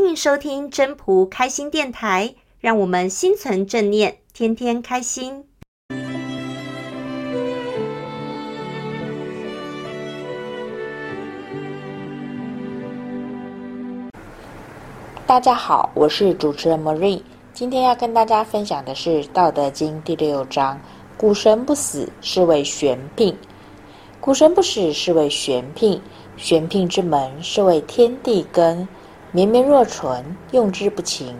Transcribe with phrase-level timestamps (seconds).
[0.00, 5.44] 欢迎收听真朴开心电台，让我们心存正念，天天开心。
[15.26, 17.20] 大家好，我是主持人 Marie，
[17.52, 20.80] 今天要跟大家分享的是《道德经》第六章
[21.18, 23.34] ：“谷神不死，是谓玄牝。
[24.20, 26.00] 谷神不死，是谓玄牝。
[26.36, 28.86] 玄牝之门，是谓天地根。
[29.32, 31.34] 绵绵若存，用之不勤。”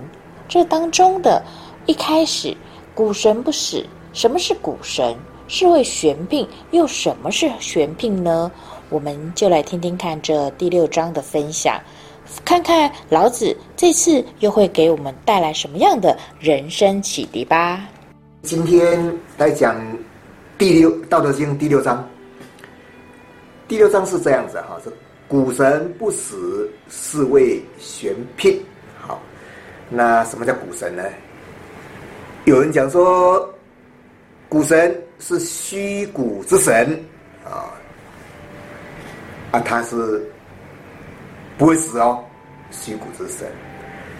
[0.48, 1.42] 这当中的
[1.87, 2.56] 一开始
[2.95, 5.16] ，“谷神不死”，什么是谷神？
[5.47, 8.51] 是谓玄牝，又什么是玄牝呢？
[8.91, 11.80] 我们就来听听看这第六章的分享。
[12.45, 17.80] 看看老子这次又会给我们带来什么样的人生启迪吧。
[18.42, 19.75] 今天来讲
[20.59, 22.06] 第六《道德经》第六章。
[23.66, 24.92] 第六章是这样子哈，是
[25.28, 28.59] 股神不死，是谓玄牝。
[28.98, 29.20] 好，
[29.91, 31.05] 那什么叫股神呢？
[32.47, 33.55] 有人讲说，
[34.48, 36.98] 股神是虚谷之神
[37.44, 37.70] 啊，
[39.53, 40.20] 啊，他是。
[41.58, 42.25] 不会死哦，
[42.70, 43.44] 虚谷之神。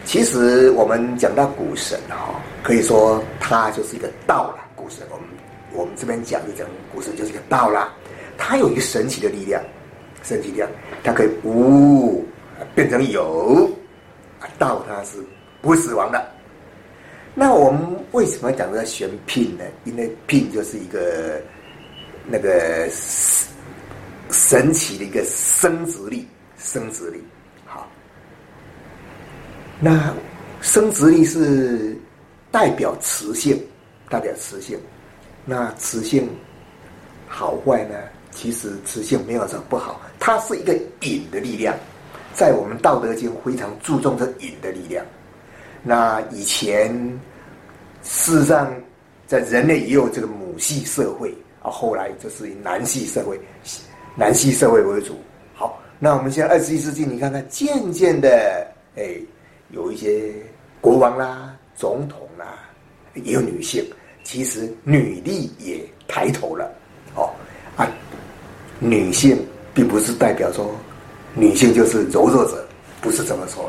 [0.05, 4.65] 其实我们讲到股神哈，可以说他就是一个道了。
[4.75, 5.27] 股神，我们
[5.73, 7.95] 我们这边讲就讲股神就是一个道啦。
[8.37, 9.63] 他有一个神奇的力量，
[10.23, 10.71] 神奇力量，
[11.03, 12.25] 它可以无
[12.75, 13.71] 变成有，
[14.59, 15.19] 道它是
[15.63, 16.27] 不会死亡的。
[17.35, 19.65] 那我们为什么讲这个玄牝呢？
[19.85, 21.41] 因为牝就是一个
[22.27, 22.89] 那个
[24.31, 26.27] 神奇的一个生殖力。
[26.61, 27.23] 生殖力，
[27.65, 27.89] 好。
[29.79, 30.13] 那
[30.61, 31.97] 生殖力是
[32.51, 33.65] 代表雌性，
[34.11, 34.77] 代表雌性。
[35.45, 36.29] 那雌性
[37.29, 37.95] 好坏呢？
[38.31, 41.75] 其实雌性没有什么不好，它是一个引的力量。
[42.35, 45.05] 在我们《道德经》非常注重这引的力量。
[45.83, 46.89] 那以前
[48.03, 48.73] 事实上，
[49.27, 53.41] 在人类也有这个母系社会，啊，后来就是以男系社会，
[54.15, 55.17] 男系社会为主。
[55.55, 59.17] 好那我们现在二十一世纪，你看看，渐渐的，哎，
[59.71, 60.33] 有一些
[60.81, 62.59] 国王啦、总统啦，
[63.15, 63.85] 也有女性。
[64.23, 66.71] 其实女力也抬头了，
[67.15, 67.31] 哦，
[67.77, 67.89] 啊，
[68.79, 69.45] 女性
[69.75, 70.75] 并不是代表说
[71.35, 72.67] 女性就是柔弱者，
[73.01, 73.69] 不是这么说。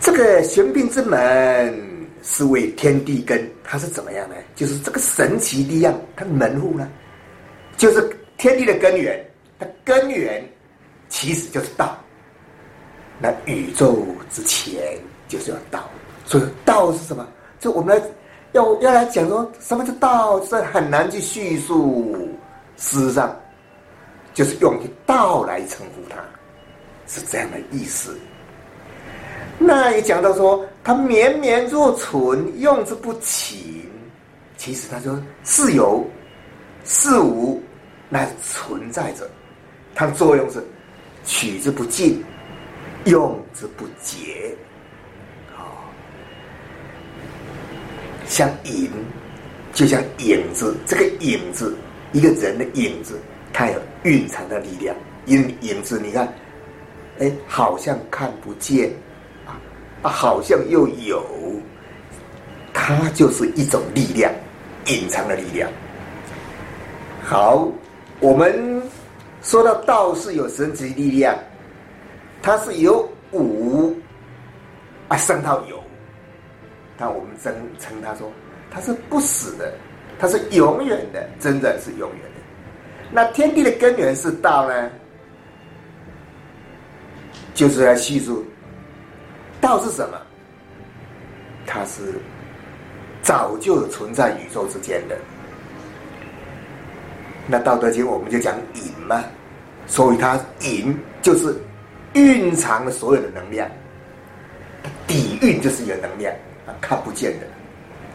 [0.00, 1.74] 这个玄牝之门
[2.22, 4.34] 是为天地根，它是怎么样呢？
[4.54, 6.88] 就是这个神奇力量，它的门户呢，
[7.76, 9.24] 就是天地的根源。
[9.58, 10.44] 它根源
[11.08, 11.98] 其实就是道，
[13.18, 15.88] 那宇宙之前就是要道，
[16.26, 17.26] 所以道是什么？
[17.58, 18.06] 就我们来
[18.52, 22.28] 要要来讲说什么是道，这很难去叙述。
[22.76, 23.34] 事实上，
[24.34, 26.16] 就是用一道来称呼它，
[27.06, 28.16] 是这样的意思。
[29.58, 33.90] 那也讲到说，它绵绵若存，用之不勤。
[34.58, 36.04] 其实他说是有
[36.84, 37.62] 是无，
[38.08, 39.28] 那存在着。
[39.94, 40.62] 它的作用是
[41.24, 42.22] 取之不尽，
[43.04, 44.54] 用之不竭。
[45.56, 45.64] 啊，
[48.26, 48.90] 像影，
[49.72, 50.76] 就像影子。
[50.86, 51.74] 这个影子，
[52.16, 53.20] 一个人的影子，
[53.52, 54.96] 它有蕴藏的力量。
[55.26, 56.32] 因影子，你看，
[57.18, 58.90] 哎，好像看不见，
[59.44, 61.22] 啊，好像又有，
[62.72, 64.32] 它就是一种力量，
[64.86, 65.70] 隐藏的力量。
[67.22, 67.68] 好，
[68.20, 68.82] 我们。
[69.42, 71.36] 说到道是有神奇力量，
[72.42, 73.94] 它是由无
[75.06, 75.80] 啊生到有，
[76.98, 78.28] 但我们称称它说
[78.72, 79.72] 它是不死的，
[80.18, 82.40] 它是永远的，真的是永远的。
[83.10, 84.90] 那天地的根源是道呢，
[87.54, 88.44] 就是要叙述
[89.60, 90.18] 道是什么？
[91.66, 92.14] 它是
[93.22, 95.16] 早就存在宇宙之间的。
[97.46, 99.24] 那《道德经》我们就讲隐嘛，
[99.86, 101.54] 所以它隐就是
[102.14, 103.68] 蕴藏了所有的能量，
[105.06, 106.32] 底蕴就是有能量，
[106.66, 107.46] 啊看不见的，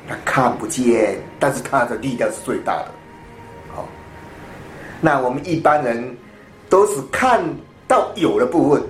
[0.07, 2.91] 它看不见，但是它的力量是最大的。
[3.73, 3.87] 好，
[4.99, 6.17] 那我们一般人
[6.69, 7.43] 都是看
[7.87, 8.83] 到有的部分，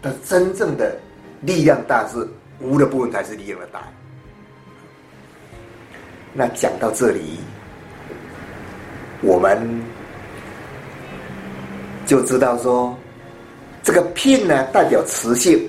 [0.00, 0.96] 但真正的
[1.40, 2.28] 力量大是
[2.60, 3.80] 无的部分才是力量的大。
[6.32, 7.38] 那讲到这里。
[9.20, 9.82] 我们
[12.06, 12.96] 就知道说，
[13.82, 15.68] 这个牝呢，代表雌性，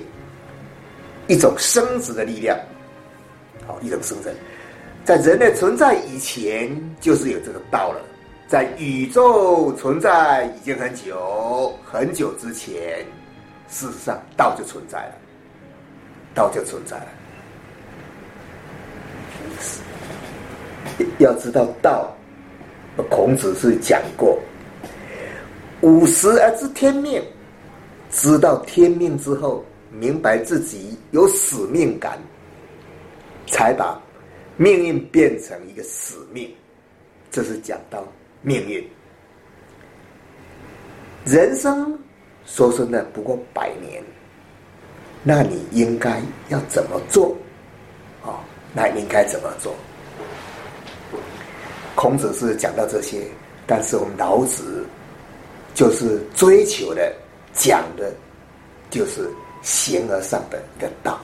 [1.26, 2.56] 一种生殖的力量，
[3.70, 4.34] 好，一种生殖，
[5.04, 6.68] 在人类存在以前
[7.00, 8.00] 就是有这个道了，
[8.48, 13.06] 在宇宙存在已经很久很久之前，
[13.68, 15.14] 事实上道就存在了，
[16.34, 17.06] 道就存在了。
[21.18, 22.12] 要知道道，
[23.08, 24.36] 孔子是讲过，
[25.80, 27.22] 五十而知天命，
[28.10, 32.18] 知道天命之后，明白自己有使命感，
[33.50, 34.00] 才把
[34.56, 36.50] 命运变成一个使命。
[37.30, 38.02] 这是讲到
[38.42, 38.88] 命运。
[41.26, 41.98] 人生
[42.46, 44.02] 说真的不过百年，
[45.22, 47.36] 那你应该要怎么做？
[48.22, 48.40] 哦，
[48.72, 49.74] 那应该怎么做？
[51.94, 53.22] 孔子是讲到这些，
[53.66, 54.86] 但是我们老子
[55.74, 57.14] 就是追求的、
[57.52, 58.12] 讲的，
[58.88, 59.30] 就是
[59.60, 61.20] 形而上的一个道。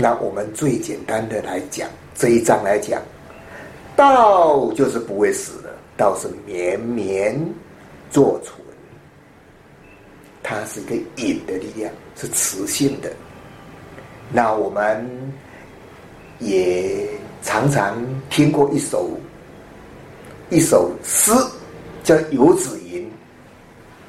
[0.00, 3.00] 那我们最简单的来讲，这一章来讲，
[3.94, 7.38] 道就是不会死的，道是绵绵
[8.10, 8.56] 作存，
[10.42, 13.12] 它是一个隐的力量，是磁性的。
[14.32, 15.06] 那我们
[16.38, 17.08] 也。
[17.42, 17.96] 常常
[18.28, 19.08] 听过一首
[20.50, 21.32] 一首诗，
[22.04, 23.00] 叫《游子吟》。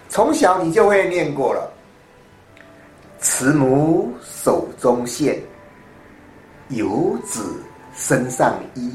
[0.10, 1.72] 从小你就会念过了。
[3.22, 5.42] 慈母手中线，
[6.71, 7.56] 游子
[7.95, 8.91] 身上衣。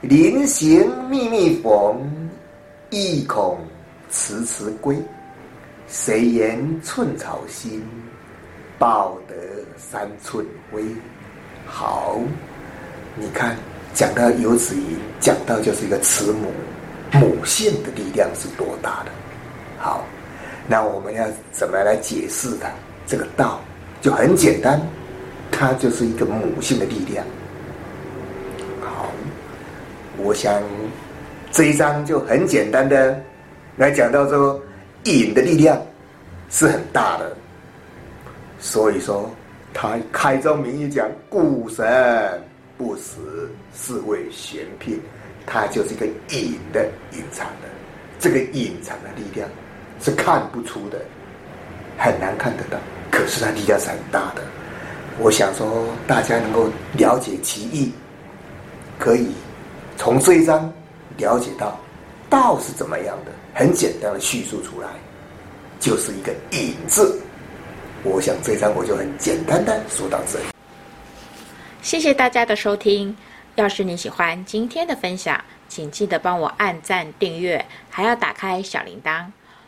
[0.00, 1.98] 临行密密缝，
[2.90, 3.58] 意恐
[4.10, 4.96] 迟迟归。
[5.88, 7.82] 谁言寸草心，
[8.78, 9.34] 报得
[9.76, 10.84] 三寸灰。
[11.66, 12.18] 好。
[13.18, 13.56] 你看，
[13.94, 16.52] 讲到游子吟，讲到就是一个慈母，
[17.12, 19.10] 母性的力量是多大的。
[19.78, 20.04] 好，
[20.68, 22.68] 那我们要怎么来解释它？
[23.06, 23.58] 这个道
[24.02, 24.78] 就很简单，
[25.58, 27.24] 它就是一个母性的力量。
[28.82, 29.10] 好，
[30.18, 30.62] 我想
[31.50, 33.18] 这一章就很简单的
[33.76, 34.60] 来讲到说，
[35.04, 35.80] 隐的力量
[36.50, 37.34] 是很大的。
[38.58, 39.30] 所以说，
[39.72, 42.42] 他开宗明义讲故神。
[42.78, 44.98] 不死是谓玄牝，
[45.46, 47.68] 它就是一个隐的隐藏的，
[48.18, 49.48] 这个隐藏的力量
[49.98, 51.00] 是看不出的，
[51.96, 52.76] 很难看得到，
[53.10, 54.42] 可是它力量是很大的。
[55.18, 57.90] 我想说，大家能够了解其意，
[58.98, 59.28] 可以
[59.96, 60.70] 从这一章
[61.16, 61.80] 了解到
[62.28, 64.88] 道是怎么样的，很简单的叙述出来，
[65.80, 67.18] 就是一个引字。
[68.02, 70.44] 我想这一章我就很简单的说到这里。
[71.80, 73.16] 谢谢大家的收听。
[73.54, 79.24] 要是你喜欢今天的分享，请记得帮我按赞、订阅，还要打开小铃铛。